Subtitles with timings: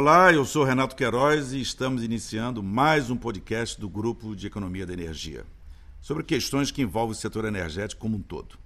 [0.00, 4.86] Olá, eu sou Renato Queiroz e estamos iniciando mais um podcast do Grupo de Economia
[4.86, 5.44] da Energia,
[6.00, 8.58] sobre questões que envolvem o setor energético como um todo.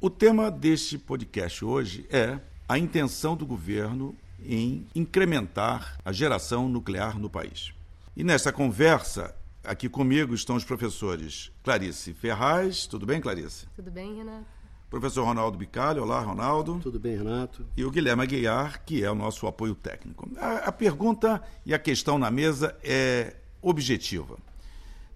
[0.00, 4.12] O tema deste podcast hoje é a intenção do governo
[4.44, 7.72] em incrementar a geração nuclear no país.
[8.16, 12.88] E nesta conversa, aqui comigo estão os professores Clarice Ferraz.
[12.88, 13.68] Tudo bem, Clarice?
[13.76, 14.63] Tudo bem, Renato?
[14.90, 16.02] Professor Ronaldo Bicalho.
[16.02, 16.78] Olá, Ronaldo.
[16.80, 17.66] Tudo bem, Renato.
[17.76, 20.30] E o Guilherme Aguiar, que é o nosso apoio técnico.
[20.36, 24.36] A, a pergunta e a questão na mesa é objetiva.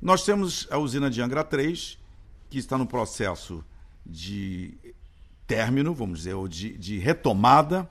[0.01, 1.99] Nós temos a usina de Angra 3,
[2.49, 3.65] que está no processo
[4.05, 4.77] de
[5.47, 7.89] término, vamos dizer, ou de, de retomada,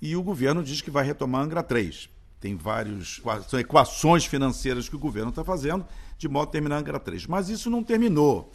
[0.00, 2.08] e o governo diz que vai retomar Angra 3.
[2.40, 5.84] Tem vários são equações financeiras que o governo está fazendo
[6.16, 7.26] de modo a terminar Angra 3.
[7.26, 8.52] Mas isso não terminou.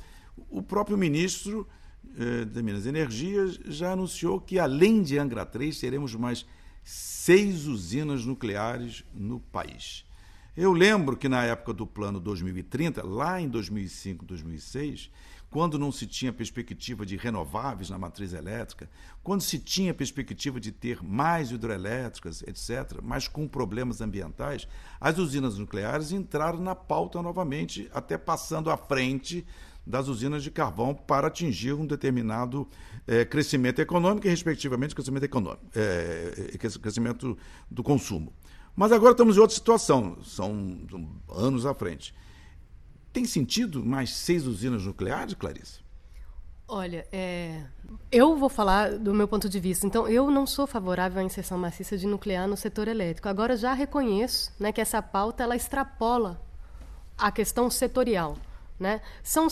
[0.50, 1.68] O próprio ministro
[2.18, 6.46] eh, de Minas Energia já anunciou que, além de Angra 3, teremos mais
[6.84, 10.06] seis usinas nucleares no país.
[10.56, 15.10] Eu lembro que na época do plano 2030, lá em 2005, 2006,
[15.50, 18.90] quando não se tinha perspectiva de renováveis na matriz elétrica,
[19.22, 24.68] quando se tinha perspectiva de ter mais hidrelétricas, etc., mas com problemas ambientais,
[25.00, 29.46] as usinas nucleares entraram na pauta novamente, até passando à frente
[29.86, 32.68] das usinas de carvão para atingir um determinado
[33.06, 37.38] é, crescimento econômico e, respectivamente, crescimento econômico, é, crescimento
[37.70, 38.34] do consumo.
[38.76, 40.80] Mas agora estamos em outra situação, são,
[41.30, 42.14] anos à frente.
[43.12, 45.84] Tem sentido mais seis usinas nucleares, Clarice?
[46.68, 47.62] Olha, é...
[48.12, 49.86] eu vou falar do meu ponto de vista.
[49.86, 53.30] Então, eu não sou favorável à inserção maciça de nuclear no setor elétrico.
[53.30, 56.42] Agora, já reconheço né, que essa pauta ela extrapola
[57.16, 58.38] a questão setorial.
[58.80, 59.02] Né?
[59.22, 59.48] São,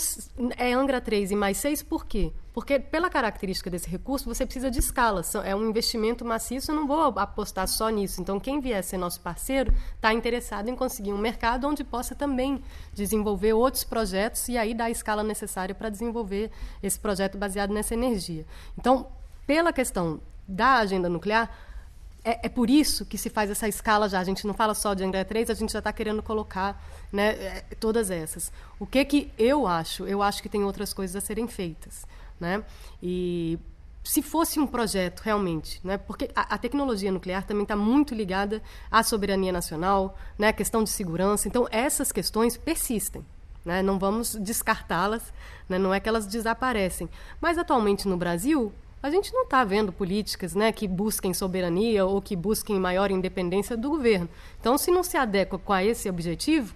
[0.57, 2.33] é Angra 3 e mais 6 por quê?
[2.53, 5.21] Porque, pela característica desse recurso, você precisa de escala.
[5.45, 8.19] É um investimento maciço, eu não vou apostar só nisso.
[8.21, 12.61] Então, quem vier ser nosso parceiro está interessado em conseguir um mercado onde possa também
[12.93, 16.51] desenvolver outros projetos e aí dar a escala necessária para desenvolver
[16.83, 18.45] esse projeto baseado nessa energia.
[18.77, 19.07] Então,
[19.47, 21.49] pela questão da agenda nuclear,
[22.23, 24.19] é, é, por isso que se faz essa escala já.
[24.19, 27.29] A gente não fala só de Angra 3, a gente já está querendo colocar né,
[27.29, 28.51] é, todas essas.
[28.79, 30.05] O que que eu acho?
[30.05, 32.05] Eu acho que tem outras coisas a serem feitas.
[32.39, 32.63] Né?
[33.01, 33.57] E
[34.03, 35.97] se fosse um projeto realmente, né?
[35.97, 40.49] porque a, a tecnologia nuclear também está muito ligada à soberania nacional, né?
[40.49, 41.47] à questão de segurança.
[41.47, 43.25] Então, essas questões persistem.
[43.63, 43.81] Né?
[43.83, 45.33] Não vamos descartá-las,
[45.69, 45.77] né?
[45.77, 47.09] não é que elas desaparecem.
[47.39, 48.71] Mas, atualmente, no Brasil,
[49.01, 53.75] a gente não está vendo políticas né, que busquem soberania ou que busquem maior independência
[53.75, 54.29] do governo.
[54.59, 56.75] Então, se não se adequa com esse objetivo,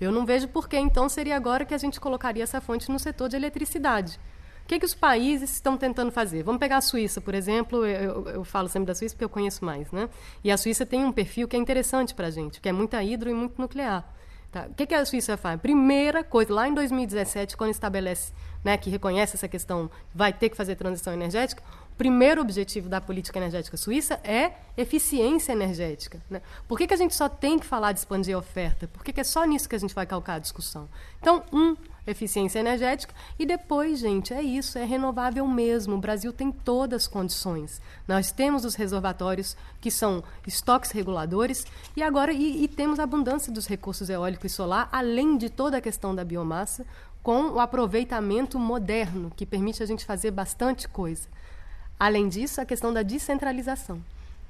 [0.00, 2.98] eu não vejo por que então seria agora que a gente colocaria essa fonte no
[2.98, 4.20] setor de eletricidade.
[4.64, 6.42] O que, que os países estão tentando fazer?
[6.42, 7.84] Vamos pegar a Suíça, por exemplo.
[7.84, 10.08] Eu, eu, falo sempre da Suíça porque eu conheço mais, né?
[10.42, 13.02] E a Suíça tem um perfil que é interessante para a gente, que é muita
[13.02, 14.10] hidro e muito nuclear.
[14.54, 14.68] Tá?
[14.70, 15.60] O que, que a Suíça faz?
[15.60, 18.32] Primeira coisa, lá em 2017, quando estabelece
[18.62, 21.60] né, que reconhece essa questão, vai ter que fazer transição energética,
[21.96, 26.20] primeiro objetivo da política energética suíça é eficiência energética.
[26.28, 26.42] Né?
[26.66, 28.88] Por que, que a gente só tem que falar de expandir a oferta?
[28.88, 30.88] Por que, que é só nisso que a gente vai calcar a discussão?
[31.20, 35.94] Então, um, eficiência energética, e depois, gente, é isso, é renovável mesmo.
[35.94, 37.80] O Brasil tem todas as condições.
[38.06, 41.64] Nós temos os reservatórios, que são estoques reguladores,
[41.96, 45.80] e agora e, e temos abundância dos recursos eólico e solar, além de toda a
[45.80, 46.84] questão da biomassa,
[47.22, 51.26] com o aproveitamento moderno, que permite a gente fazer bastante coisa.
[51.98, 54.02] Além disso, a questão da descentralização.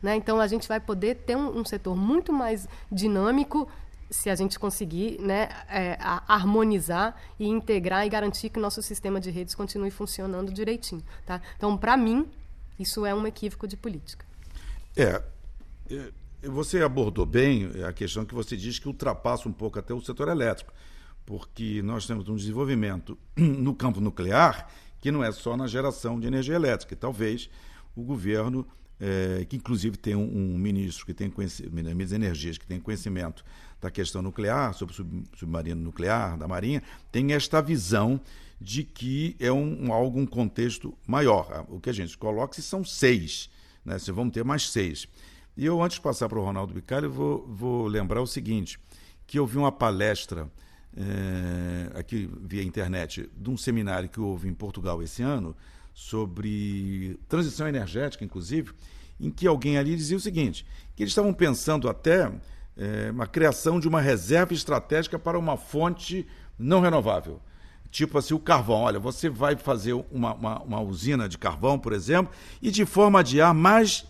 [0.02, 0.16] Né?
[0.16, 3.68] Então, a gente vai poder ter um, um, setor muito mais dinâmico
[4.10, 5.96] se a gente conseguir né, é,
[6.28, 11.02] harmonizar e integrar e garantir que o nosso sistema de redes continue funcionando direitinho.
[11.24, 11.40] Tá?
[11.56, 12.28] Então, para mim,
[12.78, 14.24] isso é um equívoco de política.
[14.96, 15.22] É,
[15.90, 16.12] é,
[16.48, 20.28] você abordou bem a questão que você diz que ultrapassa um pouco até o setor
[20.28, 20.72] elétrico
[21.26, 24.68] porque nós temos um desenvolvimento no campo nuclear
[25.04, 26.96] que não é só na geração de energia elétrica.
[26.96, 27.50] Talvez
[27.94, 28.66] o governo,
[28.98, 33.44] é, que inclusive tem um, um, ministro que tem conhecimento, das energias, que tem conhecimento
[33.82, 38.18] da questão nuclear, sobre sub, submarino nuclear, da Marinha, tem esta visão
[38.58, 41.66] de que é um, um, algo, um contexto maior.
[41.68, 43.50] O que a gente coloca, se são seis,
[43.84, 43.98] né?
[43.98, 45.06] se vamos ter mais seis.
[45.54, 48.78] E eu, antes de passar para o Ronaldo Bicalho, vou, vou lembrar o seguinte,
[49.26, 50.50] que eu vi uma palestra
[50.96, 55.56] é, aqui via internet, de um seminário que houve em Portugal esse ano,
[55.92, 58.72] sobre transição energética, inclusive,
[59.20, 62.32] em que alguém ali dizia o seguinte: que eles estavam pensando até
[62.76, 66.26] é, uma criação de uma reserva estratégica para uma fonte
[66.58, 67.40] não renovável.
[67.90, 68.82] Tipo assim, o carvão.
[68.82, 73.18] Olha, você vai fazer uma, uma, uma usina de carvão, por exemplo, e de forma
[73.18, 74.04] a adiar mais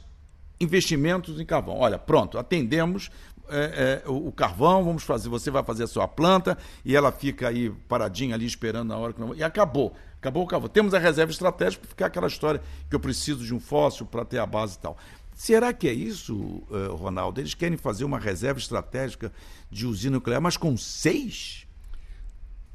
[0.58, 1.76] investimentos em carvão.
[1.76, 3.10] Olha, pronto, atendemos
[3.48, 7.12] é, é, o, o, carvão, vamos fazer, você vai fazer a sua planta e ela
[7.12, 9.34] fica aí paradinha ali esperando na hora que não...
[9.34, 9.94] e acabou.
[10.18, 10.68] Acabou o carvão.
[10.68, 14.24] Temos a reserva estratégica para ficar aquela história que eu preciso de um fóssil para
[14.24, 14.96] ter a base e tal.
[15.34, 17.40] Será que é isso, uh, Ronaldo?
[17.40, 19.32] Eles querem fazer uma reserva estratégica
[19.70, 21.66] de usina nuclear, mas com seis?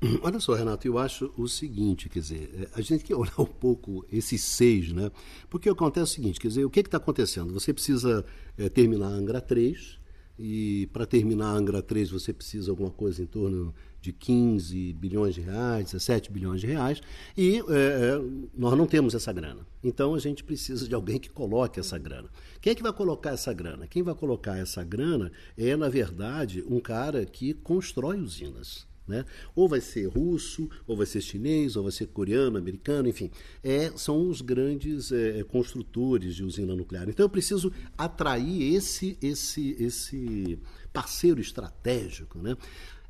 [0.22, 3.40] Olha só, Renato, eu acho o seguinte, quer dizer, é, a gente tem que olhar
[3.40, 5.12] um pouco esses seis, né?
[5.50, 7.54] Porque acontece o seguinte, quer dizer, o que está acontecendo?
[7.54, 8.26] Você precisa
[8.58, 9.99] é, terminar a Angra 3,
[10.40, 15.36] e para terminar a Angra 3 você precisa alguma coisa em torno de 15 bilhões
[15.36, 17.02] de reais, 17 bilhões de reais,
[17.38, 18.22] e é,
[18.58, 19.68] nós não temos essa grana.
[19.84, 22.30] Então a gente precisa de alguém que coloque essa grana.
[22.62, 23.86] Quem é que vai colocar essa grana?
[23.86, 28.88] Quem vai colocar essa grana é, na verdade, um cara que constrói usinas.
[29.10, 29.26] Né?
[29.56, 33.32] Ou vai ser russo, ou vai ser chinês, ou vai ser coreano, americano, enfim.
[33.64, 37.10] É, são os grandes é, é, construtores de usina nuclear.
[37.10, 40.60] Então eu preciso atrair esse, esse, esse
[40.94, 42.38] parceiro estratégico.
[42.38, 42.56] Né?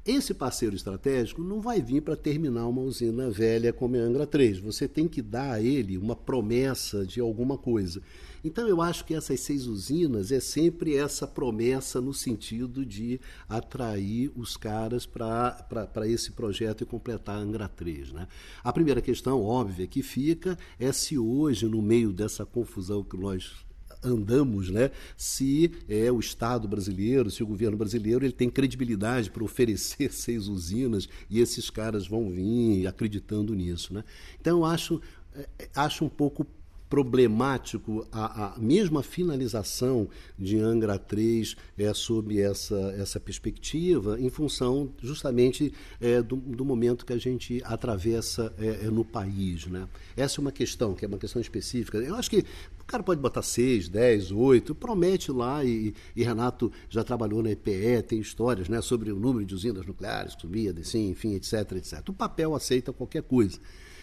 [0.10, 4.58] Esse parceiro estratégico não vai vir para terminar uma usina velha como a Angra 3.
[4.58, 8.02] Você tem que dar a ele uma promessa de alguma coisa.
[8.44, 14.32] Então eu acho que essas seis usinas é sempre essa promessa no sentido de atrair
[14.36, 18.12] os caras para esse projeto e completar a Angra 3.
[18.12, 18.28] Né?
[18.64, 23.64] A primeira questão óbvia que fica é se hoje, no meio dessa confusão que nós
[24.04, 24.92] andamos, né?
[25.18, 30.48] Se é o Estado brasileiro, se o governo brasileiro ele tem credibilidade para oferecer seis
[30.48, 34.04] usinas e esses caras vão vir acreditando nisso, né?
[34.40, 35.02] Então eu acho
[35.36, 36.46] é, acho um pouco
[36.90, 44.92] problemático a, a mesma finalização de Angra 3 é, sob essa, essa perspectiva, em função
[45.02, 45.72] justamente
[46.02, 49.68] é, do, do momento que a gente atravessa é, é, no país.
[49.68, 49.88] Né?
[50.18, 52.00] Essa é uma questão, que é uma questão específica.
[52.00, 52.44] Eu acho que
[52.90, 58.02] cara pode botar 6, 10, 8, promete lá, e, e, Renato já trabalhou na EPE,
[58.08, 62.10] tem histórias né, sobre o número de usinas nucleares, subia, descia, enfim, etc, etc.
[62.10, 63.60] O papel aceita qualquer coisa.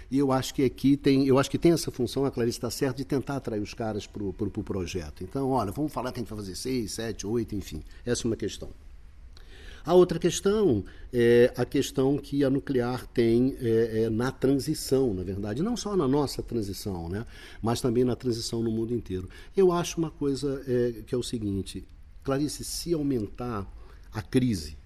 [0.08, 2.70] E eu acho que aqui tem, eu acho que tem essa função, a Clarice está
[2.70, 5.24] certa, de tentar atrair os caras para o pro, pro projeto.
[5.24, 7.82] Então, olha, vamos falar que a gente vai fazer seis, sete, oito, enfim.
[8.04, 8.85] Essa é uma questão.
[9.86, 15.22] A outra questão é a questão que a nuclear tem é, é, na transição, na
[15.22, 17.24] verdade, não só na nossa transição, né,
[17.62, 19.28] mas também na transição no mundo inteiro.
[19.56, 21.86] Eu acho uma coisa é, que é o seguinte,
[22.24, 23.64] Clarice, se aumentar
[24.12, 24.76] a crise,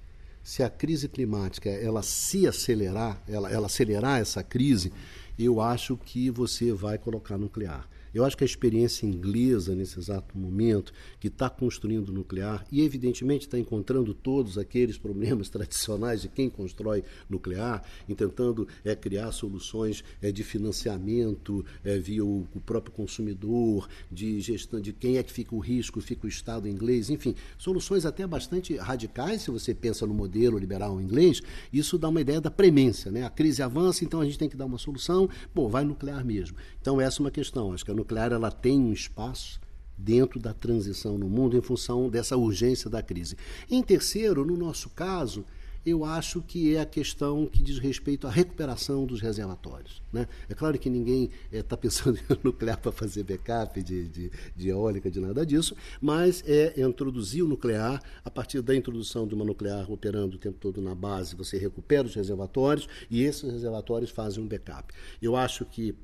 [0.42, 4.92] se a crise climática ela se acelerar, ela, ela acelerar essa crise,
[5.38, 7.88] eu acho que você vai colocar nuclear.
[8.14, 13.46] Eu acho que a experiência inglesa, nesse exato momento, que está construindo nuclear e, evidentemente,
[13.46, 17.82] está encontrando todos aqueles problemas tradicionais de quem constrói nuclear,
[18.16, 24.80] tentando é, criar soluções é, de financiamento é, via o, o, próprio consumidor, de gestão
[24.80, 28.76] de quem é que fica o risco, fica o Estado inglês, enfim, soluções até bastante
[28.76, 31.40] radicais, se você pensa no modelo liberal inglês,
[31.72, 33.10] isso dá uma ideia da premência.
[33.10, 33.24] Né?
[33.24, 36.56] A crise avança, então a gente tem que dar uma solução, bom, vai nuclear mesmo.
[36.80, 37.72] Então, essa é uma questão.
[37.72, 39.60] Acho que a nuclear ela tem um espaço
[39.96, 43.36] dentro da transição no mundo em função dessa urgência da crise.
[43.70, 45.44] Em terceiro, no nosso caso,
[45.84, 50.02] eu acho que é a questão que diz respeito à recuperação dos reservatórios.
[50.12, 50.28] Né?
[50.48, 54.30] É claro que ninguém está eh, é, pensando em nuclear para fazer backup de, de,
[54.54, 59.34] de, eólica, de nada disso, mas é introduzir o nuclear, a partir da introdução de
[59.34, 64.10] uma nuclear operando o tempo todo na base, você recupera os reservatórios e esses reservatórios
[64.10, 64.92] fazem um backup.
[65.22, 65.94] Eu acho que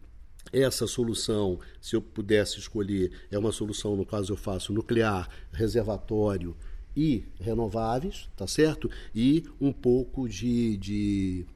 [0.52, 6.56] essa solução, se eu pudesse escolher, é uma solução, no caso eu faço nuclear, reservatório
[6.96, 8.90] e renováveis, tá certo?
[9.14, 11.46] E um pouco de, de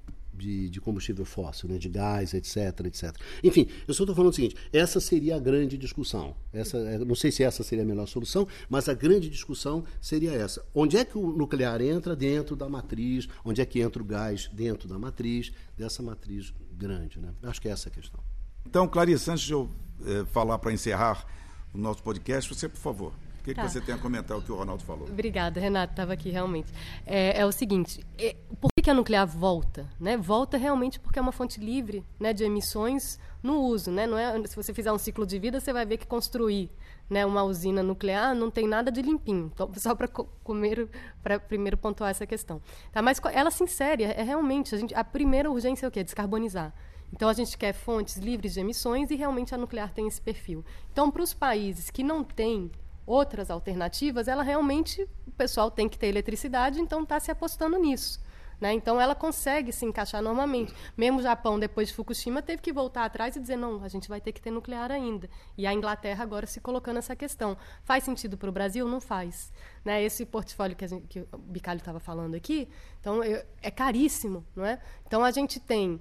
[0.41, 3.15] de, de, combustível fóssil, né, de gás, etc, etc.
[3.45, 6.35] Enfim, eu só estou falando o seguinte: essa seria a grande discussão.
[6.51, 10.33] Essa, é, não sei se essa seria a melhor solução, mas a grande discussão seria
[10.33, 13.29] essa: onde é que o nuclear entra dentro da matriz?
[13.45, 17.21] Onde é que entra o gás dentro da matriz dessa matriz grande?
[17.21, 17.35] Né?
[17.43, 18.21] Acho que é essa a questão.
[18.67, 19.69] Então, Clarice, antes de eu
[20.07, 21.25] é, falar para encerrar
[21.75, 23.63] o nosso podcast, você, por favor, o que, tá.
[23.63, 25.09] que, você tem a comentar o que o Ronaldo falou?
[25.09, 26.71] Obrigada, Renato, estava aqui realmente.
[27.07, 29.89] É, é, o seguinte, é, por que a nuclear volta?
[29.99, 30.17] Né?
[30.17, 33.91] Volta realmente porque é uma fonte livre né, de emissões no uso.
[33.91, 34.07] Né?
[34.07, 36.71] Não é, se você fizer um ciclo de vida, você vai ver que construir
[37.09, 39.51] né, uma usina nuclear não tem nada de limpinho.
[39.53, 40.89] Então, só para comer,
[41.23, 42.61] para primeiro pontuar essa questão.
[42.93, 43.01] Tá?
[43.01, 46.05] Mas ela se insere, é, é realmente, a, gente, a primeira urgência é o quê?
[46.05, 46.75] Descarbonizar.
[47.13, 50.65] Então, a gente quer fontes livres de emissões e realmente a nuclear tem esse perfil.
[50.93, 52.71] Então, para os países que não têm
[53.07, 58.21] outras alternativas, ela realmente, o pessoal tem que ter eletricidade, então está se apostando nisso.
[58.61, 58.75] Né?
[58.75, 60.75] Então, ela consegue se encaixar normalmente.
[60.97, 64.09] Mesmo o Japão, depois de Fukushima, teve que voltar atrás e dizer: não, a gente
[64.09, 65.31] vai ter que ter nuclear ainda.
[65.57, 67.57] E a Inglaterra agora se colocando essa questão.
[67.83, 68.87] Faz sentido para o Brasil?
[68.87, 69.51] Não faz.
[69.83, 70.03] Né?
[70.03, 72.69] Esse portfólio que, gente, que o Bicalho estava falando aqui,
[73.01, 74.45] então, eu, é caríssimo.
[74.55, 74.79] Não é?
[75.07, 75.99] Então, a gente tem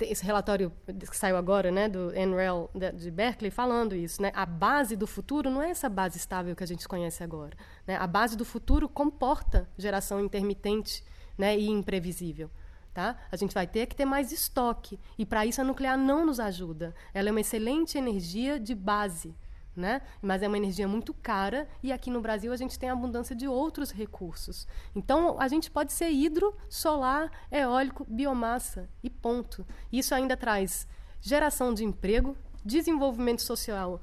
[0.00, 4.96] esse relatório que saiu agora, né, do NREL de Berkeley, falando isso, né, a base
[4.96, 7.56] do futuro não é essa base estável que a gente conhece agora,
[7.86, 11.04] né, a base do futuro comporta geração intermitente,
[11.36, 12.50] né, e imprevisível,
[12.92, 13.16] tá?
[13.30, 16.40] A gente vai ter que ter mais estoque e para isso a nuclear não nos
[16.40, 16.92] ajuda.
[17.14, 19.36] Ela é uma excelente energia de base,
[19.78, 20.02] né?
[20.20, 23.46] Mas é uma energia muito cara e aqui no Brasil a gente tem abundância de
[23.46, 24.66] outros recursos.
[24.94, 29.66] Então a gente pode ser hidro, solar, eólico, biomassa e ponto.
[29.92, 30.86] Isso ainda traz
[31.20, 34.00] geração de emprego, desenvolvimento social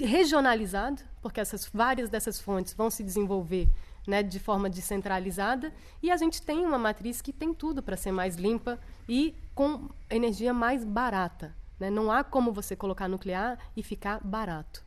[0.00, 3.68] regionalizado, porque essas várias dessas fontes vão se desenvolver
[4.06, 5.72] né, de forma descentralizada,
[6.02, 9.88] e a gente tem uma matriz que tem tudo para ser mais limpa e com
[10.08, 11.54] energia mais barata.
[11.78, 11.90] Né?
[11.90, 14.85] Não há como você colocar nuclear e ficar barato.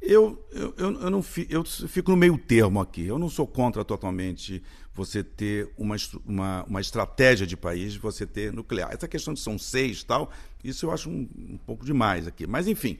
[0.00, 3.06] Eu, eu, eu, não fico, eu fico no meio termo aqui.
[3.06, 4.62] Eu não sou contra totalmente
[4.94, 8.90] você ter uma, uma, uma estratégia de país, você ter nuclear.
[8.92, 10.30] Essa questão de são seis tal,
[10.64, 12.46] isso eu acho um, um pouco demais aqui.
[12.46, 12.98] Mas, enfim.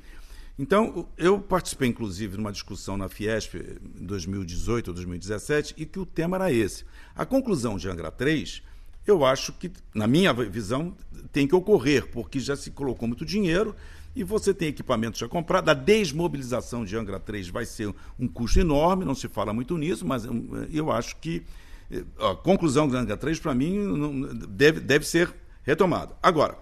[0.58, 5.98] Então, eu participei, inclusive, de uma discussão na Fiesp em 2018 ou 2017, e que
[5.98, 6.84] o tema era esse.
[7.16, 8.62] A conclusão de Angra 3,
[9.06, 10.94] eu acho que, na minha visão,
[11.32, 13.74] tem que ocorrer, porque já se colocou muito dinheiro
[14.14, 15.68] e você tem equipamentos já comprados.
[15.70, 20.06] A desmobilização de Angra 3 vai ser um custo enorme, não se fala muito nisso,
[20.06, 21.42] mas hum, eu acho que
[21.90, 26.16] eh, a conclusão de Angra 3, para mim, deve, deve ser retomada.
[26.22, 26.58] Agora,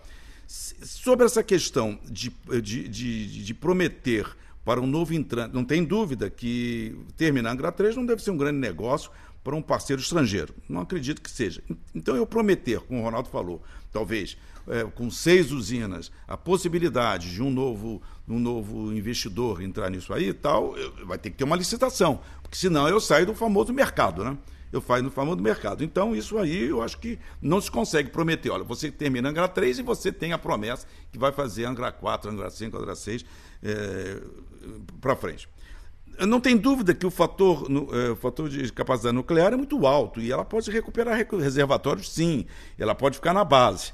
[0.47, 4.27] sobre essa questão de, de, de, de prometer
[4.65, 8.37] para um novo entrante, não tem dúvida que terminar Angra 3 não deve ser um
[8.37, 9.11] grande negócio
[9.43, 10.55] para um parceiro estrangeiro.
[10.69, 11.63] Não acredito que seja.
[11.95, 14.37] Então, eu prometer, como o Ronaldo falou, talvez
[14.69, 20.29] é, com seis usinas, a possibilidade de um novo, um novo investidor entrar nisso aí
[20.29, 20.75] e tal,
[21.07, 24.37] vai ter que ter uma licitação, porque senão eu saio do famoso mercado, né?
[24.71, 25.83] Eu faço no famoso mercado.
[25.83, 28.51] Então, isso aí eu acho que não se consegue prometer.
[28.51, 32.31] Olha, você termina Angra 3 e você tem a promessa que vai fazer Angra 4,
[32.31, 33.25] Angra 5, Angra 6
[33.63, 34.21] é,
[35.01, 35.49] para frente.
[36.27, 40.21] Não tem dúvida que o fator, é, o fator de capacidade nuclear é muito alto
[40.21, 42.47] e ela pode recuperar reservatórios, sim.
[42.79, 43.93] Ela pode ficar na base.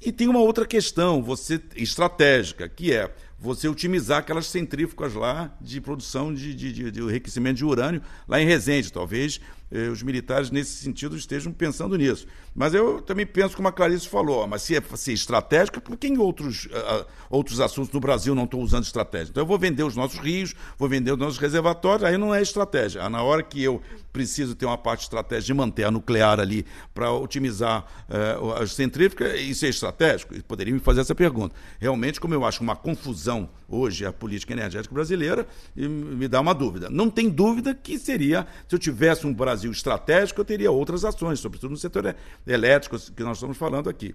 [0.00, 5.80] E tem uma outra questão você estratégica, que é você otimizar aquelas centrífugas lá de
[5.80, 8.92] produção de, de, de, de enriquecimento de urânio lá em Resende.
[8.92, 12.26] Talvez eh, os militares, nesse sentido, estejam pensando nisso.
[12.54, 16.06] Mas eu também penso, como a Clarice falou, mas se é, se estratégico, por que
[16.06, 19.30] em outros, uh, outros assuntos no Brasil não estou usando estratégia?
[19.30, 22.40] Então eu vou vender os nossos rios, vou vender os nossos reservatórios, aí não é
[22.40, 23.08] estratégia.
[23.08, 26.64] Na hora que eu preciso ter uma parte estratégica de manter a nuclear ali
[26.94, 30.40] para otimizar uh, as centrífugas, isso é estratégico?
[30.44, 31.56] Poderiam me fazer essa pergunta.
[31.80, 33.23] Realmente, como eu acho uma confusão
[33.68, 36.88] hoje a política energética brasileira, me dá uma dúvida.
[36.90, 41.40] Não tem dúvida que seria, se eu tivesse um Brasil estratégico, eu teria outras ações,
[41.40, 42.14] sobretudo no setor
[42.46, 44.14] elétrico que nós estamos falando aqui.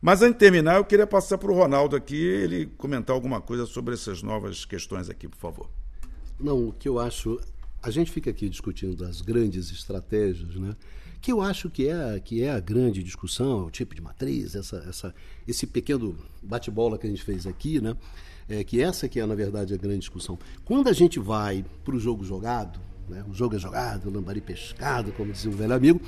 [0.00, 3.66] Mas antes de terminar, eu queria passar para o Ronaldo aqui, ele comentar alguma coisa
[3.66, 5.68] sobre essas novas questões aqui, por favor.
[6.38, 7.40] Não, o que eu acho.
[7.82, 10.74] A gente fica aqui discutindo das grandes estratégias, né?
[11.20, 14.84] Que eu acho que é, que é a grande discussão, o tipo de matriz, essa,
[14.88, 15.14] essa,
[15.46, 17.96] esse pequeno bate-bola que a gente fez aqui, né?
[18.48, 20.38] É, que essa que é, na verdade, a grande discussão.
[20.64, 23.24] Quando a gente vai para o jogo jogado, né?
[23.28, 26.00] o jogo é jogado, o lambari pescado, como dizia um velho amigo,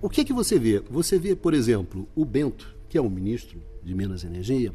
[0.00, 0.80] o que, que você vê?
[0.90, 4.74] Você vê, por exemplo, o Bento, que é o ministro de Minas e Energia,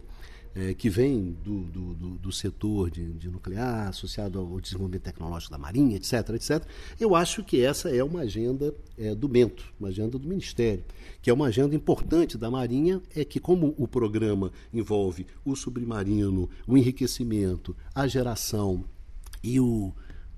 [0.55, 5.51] é, que vem do, do, do, do setor de, de, nuclear, associado ao desenvolvimento tecnológico
[5.51, 6.63] da Marinha, etc., etc.,
[6.99, 10.83] eu acho que essa é uma agenda é, do Bento, uma agenda do Ministério,
[11.21, 16.49] que é uma agenda importante da Marinha, é que como o programa envolve o submarino,
[16.67, 18.83] o enriquecimento, a geração
[19.43, 19.93] e o,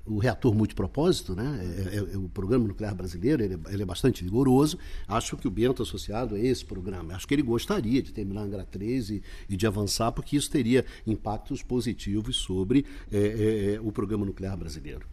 [0.05, 1.59] o reator multipropósito, né?
[1.61, 4.77] É, é, é, o programa nuclear brasileiro, ele, é, ele, é bastante vigoroso.
[5.07, 8.63] Acho que o Bento associado a esse programa, acho que ele gostaria de terminar Angra
[8.63, 14.25] 3 e, e de avançar, porque isso teria impactos positivos sobre é, é, o programa
[14.25, 15.07] nuclear brasileiro.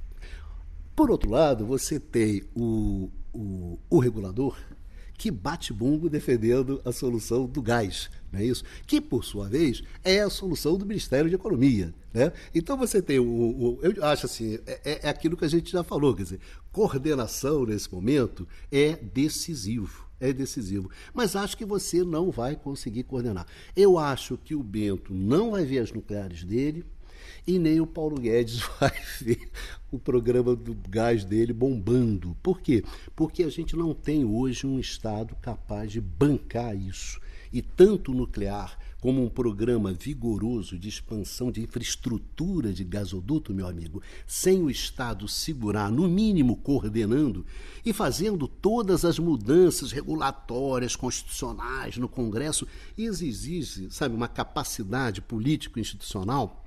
[0.95, 4.59] Por outro lado, você tem o, o, o regulador
[5.16, 8.64] que bate bumbo defendendo a solução do gás não é isso?
[8.87, 11.92] Que, por sua vez, é a solução do Ministério de Economia.
[12.14, 12.33] Né?
[12.54, 15.71] Então você tem o, o eu acho assim, é, é, é aquilo que a gente
[15.71, 16.40] já falou, quer dizer,
[16.73, 20.88] coordenação nesse momento é decisivo é decisivo.
[21.12, 23.45] Mas acho que você não vai conseguir coordenar.
[23.75, 26.85] Eu acho que o Bento não vai ver as nucleares dele.
[27.47, 29.51] E nem o Paulo Guedes vai ver
[29.91, 32.37] o programa do gás dele bombando.
[32.43, 32.83] Por quê?
[33.15, 37.21] Porque a gente não tem hoje um Estado capaz de bancar isso.
[37.53, 43.67] E tanto o nuclear como um programa vigoroso de expansão de infraestrutura de gasoduto, meu
[43.67, 47.45] amigo, sem o Estado segurar, no mínimo coordenando
[47.85, 56.62] e fazendo todas as mudanças regulatórias, constitucionais no Congresso, isso exige, sabe, uma capacidade político-institucional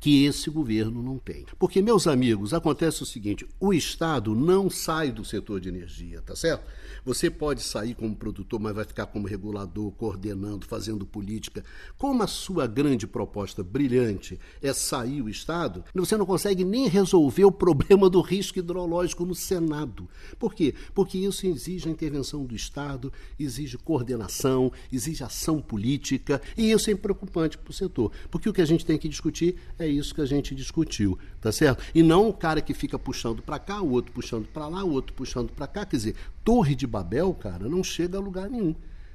[0.00, 1.44] que esse governo não tem.
[1.58, 6.34] Porque, meus amigos, acontece o seguinte: o Estado não sai do setor de energia, tá
[6.34, 6.64] certo?
[7.04, 11.64] Você pode sair como produtor, mas vai ficar como regulador, coordenando, fazendo política.
[11.96, 17.44] Como a sua grande proposta brilhante é sair o Estado, você não consegue nem resolver
[17.44, 20.08] o problema do risco hidrológico no Senado.
[20.38, 20.74] Por quê?
[20.94, 26.94] Porque isso exige a intervenção do Estado, exige coordenação, exige ação política, e isso é
[26.94, 28.10] preocupante para o setor.
[28.30, 31.18] Porque o que a gente tem que discutir é é isso que a gente discutiu,
[31.40, 31.82] tá certo?
[31.94, 34.90] E não o cara que fica puxando para cá, o outro puxando para lá, o
[34.90, 35.86] outro puxando para cá.
[35.86, 38.74] Quer dizer, Torre de Babel, cara, não chega a lugar nenhum.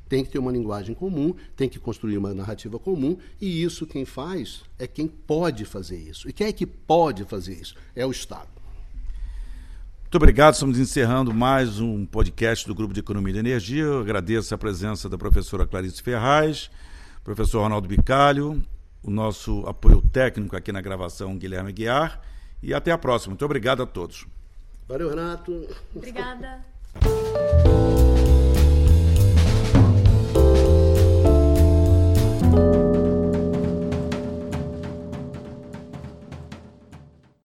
[0.10, 4.04] Tem que ter uma linguagem comum, tem que construir uma narrativa comum, e isso quem
[4.04, 6.28] faz é quem pode fazer isso.
[6.28, 7.76] E quem é que pode fazer isso?
[7.96, 8.50] É o Estado.
[10.12, 10.56] Muito obrigado.
[10.56, 13.84] Estamos encerrando mais um podcast do Grupo de Economia e Energia.
[13.84, 16.70] Eu agradeço a presença da professora Clarice Ferraz,
[17.24, 18.62] professor Ronaldo Bicalho,
[19.04, 22.22] o nosso apoio técnico aqui na gravação, Guilherme Guiar.
[22.62, 23.32] E até a próxima.
[23.32, 24.28] Muito obrigado a todos.
[24.88, 25.68] Valeu, Renato.
[25.96, 26.64] Obrigada.